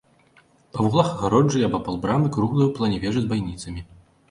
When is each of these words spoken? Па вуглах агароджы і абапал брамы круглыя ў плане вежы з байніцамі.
Па 0.77 0.85
вуглах 0.85 1.07
агароджы 1.17 1.61
і 1.61 1.67
абапал 1.69 2.01
брамы 2.07 2.33
круглыя 2.39 2.67
ў 2.67 2.73
плане 2.77 2.97
вежы 3.07 3.21
з 3.29 3.33
байніцамі. 3.37 3.89